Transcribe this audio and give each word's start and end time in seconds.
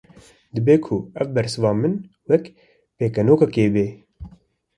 Dibe 0.53 0.73
ku 0.85 0.95
ev 1.19 1.27
bersiva 1.35 1.71
min, 1.79 1.93
wek 2.29 2.43
pêkenokekê 2.97 3.65
be 3.73 3.85